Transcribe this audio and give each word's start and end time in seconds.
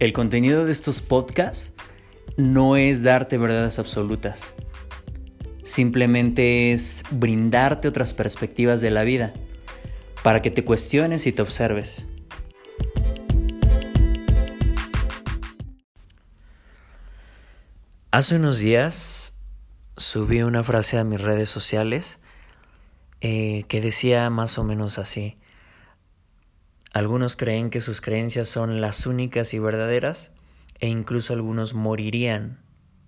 El 0.00 0.14
contenido 0.14 0.64
de 0.64 0.72
estos 0.72 1.02
podcasts 1.02 1.74
no 2.38 2.78
es 2.78 3.02
darte 3.02 3.36
verdades 3.36 3.78
absolutas. 3.78 4.54
Simplemente 5.62 6.72
es 6.72 7.04
brindarte 7.10 7.86
otras 7.86 8.14
perspectivas 8.14 8.80
de 8.80 8.90
la 8.90 9.04
vida 9.04 9.34
para 10.22 10.40
que 10.40 10.50
te 10.50 10.64
cuestiones 10.64 11.26
y 11.26 11.32
te 11.32 11.42
observes. 11.42 12.06
Hace 18.10 18.36
unos 18.36 18.58
días 18.58 19.38
subí 19.98 20.40
una 20.40 20.64
frase 20.64 20.96
a 20.96 21.04
mis 21.04 21.20
redes 21.20 21.50
sociales 21.50 22.20
eh, 23.20 23.64
que 23.68 23.82
decía 23.82 24.30
más 24.30 24.56
o 24.56 24.64
menos 24.64 24.98
así. 24.98 25.36
Algunos 26.92 27.36
creen 27.36 27.70
que 27.70 27.80
sus 27.80 28.00
creencias 28.00 28.48
son 28.48 28.80
las 28.80 29.06
únicas 29.06 29.54
y 29.54 29.60
verdaderas 29.60 30.32
e 30.80 30.88
incluso 30.88 31.34
algunos 31.34 31.72
morirían 31.72 32.58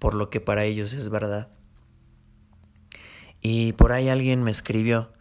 por 0.00 0.14
lo 0.14 0.30
que 0.30 0.40
para 0.40 0.64
ellos 0.64 0.92
es 0.94 1.08
verdad. 1.10 1.48
Y 3.40 3.72
por 3.74 3.92
ahí 3.92 4.08
alguien 4.08 4.42
me 4.42 4.50
escribió, 4.50 5.12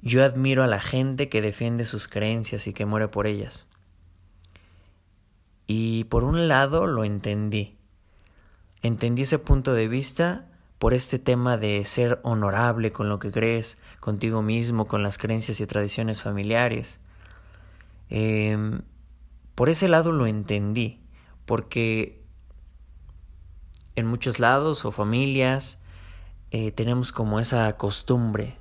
yo 0.00 0.24
admiro 0.24 0.62
a 0.62 0.66
la 0.66 0.80
gente 0.80 1.28
que 1.28 1.42
defiende 1.42 1.84
sus 1.84 2.08
creencias 2.08 2.66
y 2.66 2.72
que 2.72 2.86
muere 2.86 3.08
por 3.08 3.26
ellas. 3.26 3.66
Y 5.66 6.04
por 6.04 6.24
un 6.24 6.48
lado 6.48 6.86
lo 6.86 7.04
entendí. 7.04 7.76
Entendí 8.80 9.22
ese 9.22 9.38
punto 9.38 9.74
de 9.74 9.88
vista 9.88 10.46
por 10.78 10.94
este 10.94 11.18
tema 11.18 11.58
de 11.58 11.84
ser 11.84 12.18
honorable 12.22 12.92
con 12.92 13.10
lo 13.10 13.18
que 13.18 13.30
crees, 13.30 13.76
contigo 14.00 14.40
mismo, 14.40 14.88
con 14.88 15.02
las 15.02 15.18
creencias 15.18 15.60
y 15.60 15.66
tradiciones 15.66 16.22
familiares 16.22 17.00
Em, 18.10 18.82
por 19.54 19.68
ese 19.68 19.88
lado 19.88 20.12
lo 20.12 20.26
entendí, 20.26 21.00
porque 21.46 22.24
en 23.94 24.06
muchos 24.06 24.38
lados 24.38 24.84
o 24.84 24.90
familias 24.90 25.80
eh, 26.50 26.72
tenemos 26.72 27.12
como 27.12 27.38
esa 27.38 27.76
costumbre 27.76 28.58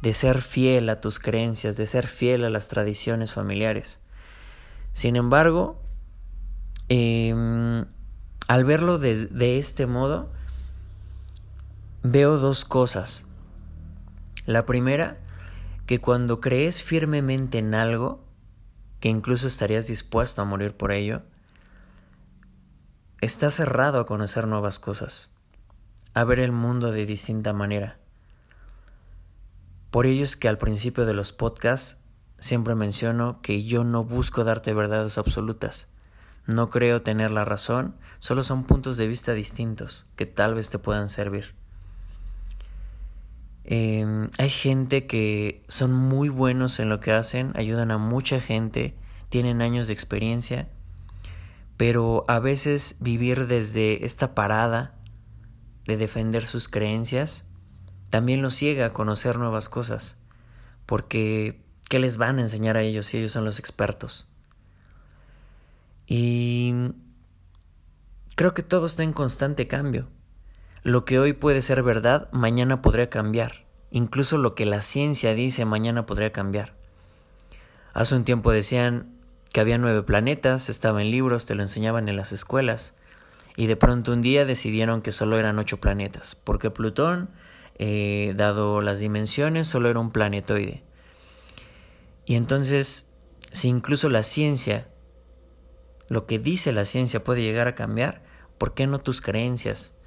de 0.00 0.14
ser 0.14 0.40
fiel 0.40 0.88
a 0.88 1.00
tus 1.00 1.18
creencias, 1.18 1.76
de 1.76 1.86
ser 1.86 2.06
fiel 2.06 2.44
a 2.44 2.50
las 2.50 2.68
tradiciones 2.68 3.32
familiares. 3.32 4.00
Sin 4.92 5.16
embargo, 5.16 5.82
em, 6.88 7.84
al 8.46 8.64
verlo 8.64 8.98
de 8.98 9.58
este 9.58 9.86
modo, 9.86 10.32
veo 12.02 12.38
dos 12.38 12.64
cosas. 12.64 13.24
La 14.46 14.64
primera, 14.64 15.18
que 15.84 15.98
cuando 15.98 16.40
crees 16.40 16.82
firmemente 16.82 17.58
en 17.58 17.74
algo, 17.74 18.27
que 19.00 19.08
incluso 19.08 19.46
estarías 19.46 19.86
dispuesto 19.86 20.42
a 20.42 20.44
morir 20.44 20.76
por 20.76 20.92
ello, 20.92 21.22
estás 23.20 23.54
cerrado 23.54 24.00
a 24.00 24.06
conocer 24.06 24.46
nuevas 24.46 24.78
cosas, 24.78 25.30
a 26.14 26.24
ver 26.24 26.40
el 26.40 26.52
mundo 26.52 26.90
de 26.90 27.06
distinta 27.06 27.52
manera. 27.52 27.98
Por 29.90 30.06
ello 30.06 30.24
es 30.24 30.36
que 30.36 30.48
al 30.48 30.58
principio 30.58 31.06
de 31.06 31.14
los 31.14 31.32
podcasts 31.32 32.02
siempre 32.38 32.74
menciono 32.74 33.40
que 33.42 33.64
yo 33.64 33.84
no 33.84 34.04
busco 34.04 34.44
darte 34.44 34.74
verdades 34.74 35.18
absolutas. 35.18 35.88
No 36.46 36.70
creo 36.70 37.02
tener 37.02 37.30
la 37.30 37.44
razón, 37.44 37.96
solo 38.18 38.42
son 38.42 38.64
puntos 38.64 38.96
de 38.96 39.06
vista 39.06 39.32
distintos 39.34 40.06
que 40.16 40.26
tal 40.26 40.54
vez 40.54 40.70
te 40.70 40.78
puedan 40.78 41.08
servir. 41.08 41.54
Em, 43.70 44.30
hay 44.38 44.48
gente 44.48 45.06
que 45.06 45.62
son 45.68 45.92
muy 45.92 46.30
buenos 46.30 46.80
en 46.80 46.88
lo 46.88 47.00
que 47.00 47.12
hacen, 47.12 47.52
ayudan 47.54 47.90
a 47.90 47.98
mucha 47.98 48.40
gente, 48.40 48.96
tienen 49.28 49.60
años 49.60 49.88
de 49.88 49.92
experiencia, 49.92 50.70
pero 51.76 52.24
a 52.28 52.38
veces 52.38 52.96
vivir 53.00 53.46
desde 53.46 54.06
esta 54.06 54.34
parada 54.34 54.94
de 55.84 55.98
defender 55.98 56.46
sus 56.46 56.66
creencias 56.66 57.44
también 58.08 58.40
los 58.40 58.54
ciega 58.54 58.86
a 58.86 58.92
conocer 58.94 59.38
nuevas 59.38 59.68
cosas, 59.68 60.16
porque 60.86 61.62
¿qué 61.90 61.98
les 61.98 62.16
van 62.16 62.38
a 62.38 62.42
enseñar 62.42 62.78
a 62.78 62.82
ellos 62.82 63.04
si 63.04 63.18
ellos 63.18 63.32
son 63.32 63.44
los 63.44 63.58
expertos? 63.58 64.30
Y 66.06 66.72
creo 68.34 68.54
que 68.54 68.62
todo 68.62 68.86
está 68.86 69.02
en 69.02 69.12
constante 69.12 69.68
cambio. 69.68 70.08
Lo 70.82 71.04
que 71.04 71.18
hoy 71.18 71.32
puede 71.32 71.62
ser 71.62 71.82
verdad, 71.82 72.28
mañana 72.32 72.82
podría 72.82 73.10
cambiar. 73.10 73.66
Incluso 73.90 74.38
lo 74.38 74.54
que 74.54 74.66
la 74.66 74.80
ciencia 74.80 75.34
dice, 75.34 75.64
mañana 75.64 76.06
podría 76.06 76.32
cambiar. 76.32 76.74
Hace 77.94 78.14
un 78.14 78.24
tiempo 78.24 78.52
decían 78.52 79.12
que 79.52 79.60
había 79.60 79.78
nueve 79.78 80.02
planetas, 80.02 80.68
estaba 80.68 81.02
en 81.02 81.10
libros, 81.10 81.46
te 81.46 81.54
lo 81.54 81.62
enseñaban 81.62 82.08
en 82.08 82.16
las 82.16 82.32
escuelas, 82.32 82.94
y 83.56 83.66
de 83.66 83.76
pronto 83.76 84.12
un 84.12 84.22
día 84.22 84.44
decidieron 84.44 85.02
que 85.02 85.10
solo 85.10 85.38
eran 85.38 85.58
ocho 85.58 85.80
planetas, 85.80 86.36
porque 86.36 86.70
Plutón, 86.70 87.30
eh, 87.76 88.34
dado 88.36 88.82
las 88.82 89.00
dimensiones, 89.00 89.66
solo 89.66 89.88
era 89.88 89.98
un 89.98 90.12
planetoide. 90.12 90.84
Y 92.24 92.36
entonces, 92.36 93.08
si 93.50 93.68
incluso 93.68 94.10
la 94.10 94.22
ciencia, 94.22 94.86
lo 96.08 96.26
que 96.26 96.38
dice 96.38 96.72
la 96.72 96.84
ciencia 96.84 97.24
puede 97.24 97.42
llegar 97.42 97.66
a 97.68 97.74
cambiar, 97.74 98.22
¿por 98.58 98.74
qué 98.74 98.86
no 98.86 99.00
tus 99.00 99.20
creencias? 99.22 99.97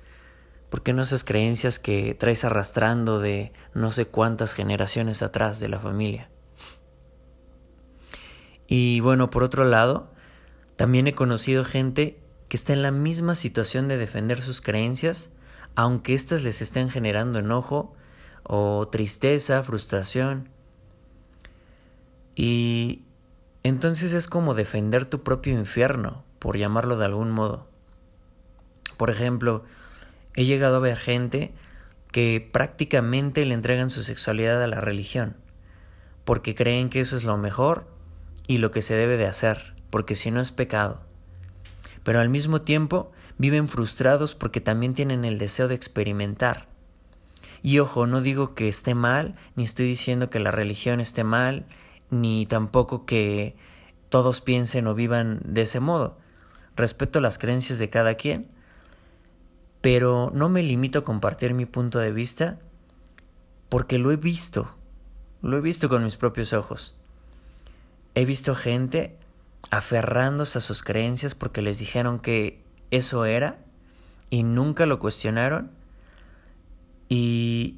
¿Por 0.71 0.83
qué 0.83 0.93
no 0.93 1.01
esas 1.01 1.25
creencias 1.25 1.79
que 1.79 2.15
traes 2.15 2.45
arrastrando 2.45 3.19
de 3.19 3.51
no 3.73 3.91
sé 3.91 4.07
cuántas 4.07 4.53
generaciones 4.53 5.21
atrás 5.21 5.59
de 5.59 5.67
la 5.67 5.79
familia? 5.79 6.29
Y 8.67 9.01
bueno, 9.01 9.29
por 9.29 9.43
otro 9.43 9.65
lado, 9.65 10.13
también 10.77 11.07
he 11.07 11.13
conocido 11.13 11.65
gente 11.65 12.17
que 12.47 12.55
está 12.55 12.71
en 12.71 12.83
la 12.83 12.91
misma 12.91 13.35
situación 13.35 13.89
de 13.89 13.97
defender 13.97 14.41
sus 14.41 14.61
creencias, 14.61 15.33
aunque 15.75 16.13
éstas 16.13 16.41
les 16.41 16.61
estén 16.61 16.89
generando 16.89 17.39
enojo 17.39 17.93
o 18.43 18.87
tristeza, 18.87 19.63
frustración. 19.63 20.47
Y 22.33 23.03
entonces 23.63 24.13
es 24.13 24.27
como 24.27 24.53
defender 24.53 25.03
tu 25.03 25.21
propio 25.21 25.51
infierno, 25.51 26.23
por 26.39 26.55
llamarlo 26.55 26.95
de 26.95 27.03
algún 27.03 27.29
modo. 27.29 27.67
Por 28.95 29.09
ejemplo, 29.09 29.65
He 30.35 30.45
llegado 30.45 30.77
a 30.77 30.79
ver 30.79 30.97
gente 30.97 31.53
que 32.11 32.47
prácticamente 32.51 33.45
le 33.45 33.53
entregan 33.53 33.89
su 33.89 34.03
sexualidad 34.03 34.61
a 34.61 34.67
la 34.67 34.81
religión, 34.81 35.37
porque 36.25 36.55
creen 36.55 36.89
que 36.89 36.99
eso 36.99 37.17
es 37.17 37.23
lo 37.23 37.37
mejor 37.37 37.87
y 38.47 38.57
lo 38.57 38.71
que 38.71 38.81
se 38.81 38.95
debe 38.95 39.17
de 39.17 39.27
hacer, 39.27 39.75
porque 39.89 40.15
si 40.15 40.31
no 40.31 40.41
es 40.41 40.51
pecado. 40.51 41.01
Pero 42.03 42.19
al 42.19 42.29
mismo 42.29 42.61
tiempo 42.61 43.11
viven 43.37 43.69
frustrados 43.69 44.35
porque 44.35 44.61
también 44.61 44.93
tienen 44.93 45.25
el 45.25 45.37
deseo 45.37 45.67
de 45.67 45.75
experimentar. 45.75 46.67
Y 47.63 47.79
ojo, 47.79 48.07
no 48.07 48.21
digo 48.21 48.55
que 48.55 48.67
esté 48.67 48.95
mal, 48.95 49.35
ni 49.55 49.63
estoy 49.63 49.85
diciendo 49.85 50.29
que 50.29 50.39
la 50.39 50.51
religión 50.51 50.99
esté 50.99 51.23
mal, 51.23 51.65
ni 52.09 52.45
tampoco 52.45 53.05
que 53.05 53.55
todos 54.09 54.41
piensen 54.41 54.87
o 54.87 54.95
vivan 54.95 55.41
de 55.45 55.61
ese 55.61 55.79
modo. 55.79 56.17
Respeto 56.75 57.21
las 57.21 57.37
creencias 57.37 57.79
de 57.79 57.89
cada 57.89 58.15
quien, 58.15 58.47
pero 59.81 60.31
no 60.33 60.47
me 60.47 60.63
limito 60.63 60.99
a 60.99 61.03
compartir 61.03 61.53
mi 61.53 61.65
punto 61.65 61.99
de 61.99 62.11
vista 62.11 62.59
porque 63.69 63.97
lo 63.97 64.11
he 64.11 64.17
visto, 64.17 64.73
lo 65.41 65.57
he 65.57 65.61
visto 65.61 65.89
con 65.89 66.03
mis 66.03 66.17
propios 66.17 66.53
ojos. 66.53 66.95
He 68.13 68.25
visto 68.25 68.55
gente 68.55 69.17
aferrándose 69.69 70.59
a 70.59 70.61
sus 70.61 70.83
creencias 70.83 71.33
porque 71.33 71.61
les 71.61 71.79
dijeron 71.79 72.19
que 72.19 72.61
eso 72.91 73.25
era 73.25 73.57
y 74.29 74.43
nunca 74.43 74.85
lo 74.85 74.99
cuestionaron 74.99 75.71
y 77.09 77.77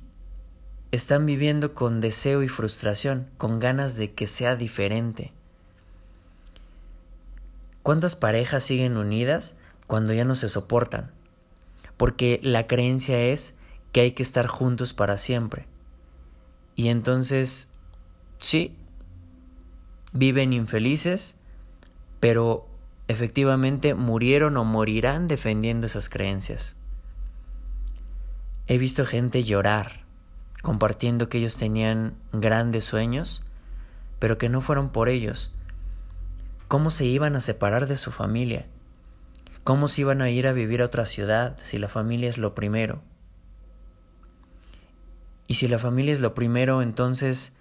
están 0.91 1.25
viviendo 1.25 1.73
con 1.73 2.01
deseo 2.01 2.43
y 2.43 2.47
frustración, 2.47 3.29
con 3.37 3.59
ganas 3.59 3.95
de 3.95 4.13
que 4.13 4.27
sea 4.27 4.55
diferente. 4.55 5.33
¿Cuántas 7.81 8.15
parejas 8.15 8.63
siguen 8.63 8.97
unidas 8.97 9.57
cuando 9.87 10.13
ya 10.13 10.23
no 10.23 10.35
se 10.35 10.49
soportan? 10.49 11.11
Porque 12.03 12.41
la 12.43 12.67
creencia 12.67 13.17
es 13.17 13.55
que 13.93 14.01
hay 14.01 14.11
que 14.11 14.23
estar 14.23 14.45
juntos 14.45 14.93
para 14.93 15.15
siempre. 15.17 15.67
Y 16.75 16.89
entonces, 16.89 17.69
sí, 18.39 18.75
viven 20.11 20.51
infelices, 20.51 21.37
pero 22.19 22.67
efectivamente 23.07 23.93
murieron 23.93 24.57
o 24.57 24.65
morirán 24.65 25.29
defendiendo 25.29 25.87
esas 25.87 26.09
creencias. 26.09 26.75
He 28.67 28.77
visto 28.77 29.05
gente 29.05 29.41
llorar, 29.41 30.03
compartiendo 30.61 31.29
que 31.29 31.37
ellos 31.37 31.55
tenían 31.55 32.15
grandes 32.33 32.83
sueños, 32.83 33.45
pero 34.19 34.37
que 34.37 34.49
no 34.49 34.59
fueron 34.59 34.89
por 34.89 35.07
ellos. 35.07 35.53
¿Cómo 36.67 36.89
se 36.89 37.05
iban 37.05 37.37
a 37.37 37.39
separar 37.39 37.87
de 37.87 37.95
su 37.95 38.11
familia? 38.11 38.65
¿Cómo 39.63 39.87
se 39.87 40.01
iban 40.01 40.21
a 40.21 40.29
ir 40.29 40.45
a 40.47 40.51
vivir 40.51 40.81
a 40.81 40.85
otra 40.85 41.05
ciudad 41.05 41.57
si 41.57 41.77
la 41.77 41.87
familia 41.87 42.29
es 42.29 42.37
lo 42.37 42.53
primero? 42.53 43.01
Y 45.47 45.53
si 45.53 45.69
la 45.69 45.79
familia 45.79 46.11
es 46.11 46.19
lo 46.19 46.33
primero, 46.33 46.81
entonces 46.81 47.53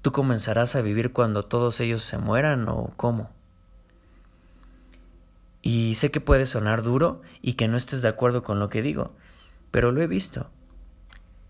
tú 0.00 0.12
comenzarás 0.12 0.74
a 0.74 0.80
vivir 0.80 1.12
cuando 1.12 1.44
todos 1.44 1.80
ellos 1.80 2.02
se 2.02 2.16
mueran 2.16 2.66
o 2.68 2.94
cómo? 2.96 3.30
Y 5.60 5.96
sé 5.96 6.10
que 6.10 6.20
puede 6.20 6.46
sonar 6.46 6.82
duro 6.82 7.20
y 7.42 7.54
que 7.54 7.68
no 7.68 7.76
estés 7.76 8.00
de 8.00 8.08
acuerdo 8.08 8.42
con 8.42 8.58
lo 8.58 8.70
que 8.70 8.80
digo, 8.80 9.12
pero 9.70 9.92
lo 9.92 10.00
he 10.00 10.06
visto. 10.06 10.48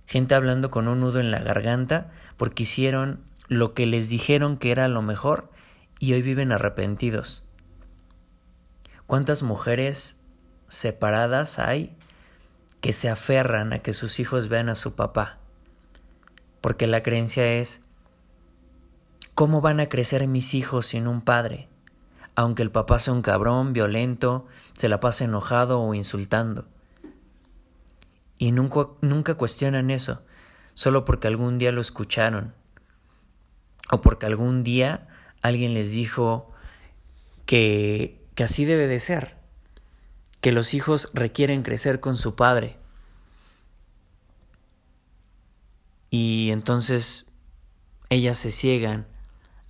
Gente 0.06 0.34
hablando 0.34 0.72
con 0.72 0.88
un 0.88 0.98
nudo 0.98 1.20
en 1.20 1.30
la 1.30 1.38
garganta 1.38 2.10
porque 2.36 2.64
hicieron 2.64 3.20
lo 3.46 3.74
que 3.74 3.86
les 3.86 4.08
dijeron 4.08 4.56
que 4.56 4.72
era 4.72 4.88
lo 4.88 5.02
mejor 5.02 5.50
y 6.00 6.14
hoy 6.14 6.22
viven 6.22 6.50
arrepentidos. 6.50 7.45
¿Cuántas 9.06 9.44
mujeres 9.44 10.20
separadas 10.66 11.60
hay 11.60 11.96
que 12.80 12.92
se 12.92 13.08
aferran 13.08 13.72
a 13.72 13.78
que 13.78 13.92
sus 13.92 14.18
hijos 14.18 14.48
vean 14.48 14.68
a 14.68 14.74
su 14.74 14.96
papá? 14.96 15.38
Porque 16.60 16.88
la 16.88 17.04
creencia 17.04 17.46
es, 17.52 17.82
¿cómo 19.34 19.60
van 19.60 19.78
a 19.78 19.88
crecer 19.88 20.26
mis 20.26 20.54
hijos 20.54 20.86
sin 20.86 21.06
un 21.06 21.20
padre? 21.20 21.68
Aunque 22.34 22.62
el 22.62 22.72
papá 22.72 22.98
sea 22.98 23.14
un 23.14 23.22
cabrón, 23.22 23.72
violento, 23.72 24.46
se 24.72 24.88
la 24.88 24.98
pase 24.98 25.24
enojado 25.24 25.80
o 25.80 25.94
insultando. 25.94 26.66
Y 28.38 28.50
nunca, 28.50 28.88
nunca 29.02 29.34
cuestionan 29.36 29.90
eso, 29.90 30.22
solo 30.74 31.04
porque 31.04 31.28
algún 31.28 31.58
día 31.58 31.70
lo 31.70 31.80
escucharon. 31.80 32.54
O 33.92 34.00
porque 34.00 34.26
algún 34.26 34.64
día 34.64 35.06
alguien 35.42 35.74
les 35.74 35.92
dijo 35.92 36.50
que, 37.46 38.25
que 38.36 38.44
así 38.44 38.66
debe 38.66 38.86
de 38.86 39.00
ser, 39.00 39.34
que 40.40 40.52
los 40.52 40.74
hijos 40.74 41.10
requieren 41.14 41.62
crecer 41.62 41.98
con 42.00 42.18
su 42.18 42.36
padre. 42.36 42.78
Y 46.10 46.50
entonces 46.52 47.26
ellas 48.10 48.38
se 48.38 48.50
ciegan 48.50 49.06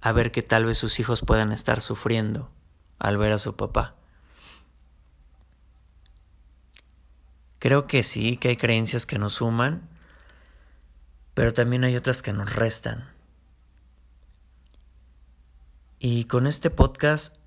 a 0.00 0.12
ver 0.12 0.32
que 0.32 0.42
tal 0.42 0.64
vez 0.64 0.78
sus 0.78 0.98
hijos 1.00 1.22
puedan 1.22 1.52
estar 1.52 1.80
sufriendo 1.80 2.50
al 2.98 3.16
ver 3.16 3.32
a 3.32 3.38
su 3.38 3.56
papá. 3.56 3.94
Creo 7.60 7.86
que 7.86 8.02
sí, 8.02 8.36
que 8.36 8.48
hay 8.48 8.56
creencias 8.56 9.06
que 9.06 9.18
nos 9.18 9.34
suman, 9.34 9.88
pero 11.34 11.52
también 11.52 11.84
hay 11.84 11.94
otras 11.94 12.20
que 12.20 12.32
nos 12.32 12.54
restan. 12.54 13.08
Y 16.00 16.24
con 16.24 16.48
este 16.48 16.70
podcast 16.70 17.45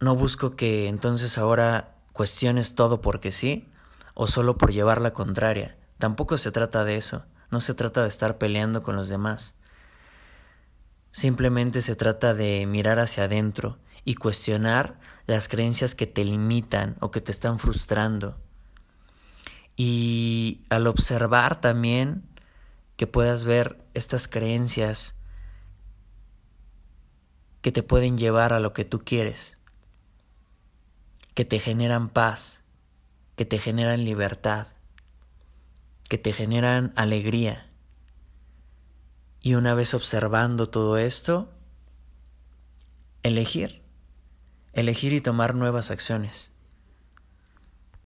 no 0.00 0.16
busco 0.16 0.56
que 0.56 0.88
entonces 0.88 1.38
ahora 1.38 1.94
cuestiones 2.12 2.74
todo 2.74 3.00
porque 3.00 3.32
sí 3.32 3.68
o 4.14 4.26
solo 4.26 4.56
por 4.56 4.72
llevar 4.72 5.00
la 5.00 5.12
contraria. 5.12 5.76
Tampoco 5.98 6.38
se 6.38 6.52
trata 6.52 6.84
de 6.84 6.96
eso. 6.96 7.24
No 7.50 7.60
se 7.60 7.74
trata 7.74 8.02
de 8.02 8.08
estar 8.08 8.38
peleando 8.38 8.82
con 8.82 8.96
los 8.96 9.08
demás. 9.08 9.56
Simplemente 11.10 11.82
se 11.82 11.96
trata 11.96 12.34
de 12.34 12.66
mirar 12.66 12.98
hacia 12.98 13.24
adentro 13.24 13.78
y 14.04 14.16
cuestionar 14.16 14.98
las 15.26 15.48
creencias 15.48 15.94
que 15.94 16.06
te 16.06 16.24
limitan 16.24 16.96
o 17.00 17.10
que 17.10 17.20
te 17.20 17.32
están 17.32 17.58
frustrando. 17.58 18.36
Y 19.76 20.64
al 20.68 20.86
observar 20.86 21.60
también 21.60 22.24
que 22.96 23.06
puedas 23.06 23.44
ver 23.44 23.78
estas 23.94 24.28
creencias 24.28 25.16
que 27.60 27.72
te 27.72 27.82
pueden 27.82 28.18
llevar 28.18 28.52
a 28.52 28.60
lo 28.60 28.72
que 28.72 28.84
tú 28.84 29.00
quieres, 29.04 29.58
que 31.34 31.44
te 31.44 31.58
generan 31.58 32.08
paz, 32.08 32.64
que 33.36 33.44
te 33.44 33.58
generan 33.58 34.04
libertad, 34.04 34.68
que 36.08 36.16
te 36.16 36.32
generan 36.32 36.92
alegría. 36.96 37.70
Y 39.40 39.54
una 39.54 39.74
vez 39.74 39.92
observando 39.94 40.70
todo 40.70 40.96
esto, 40.96 41.52
elegir, 43.22 43.82
elegir 44.72 45.12
y 45.12 45.20
tomar 45.20 45.54
nuevas 45.54 45.90
acciones. 45.90 46.53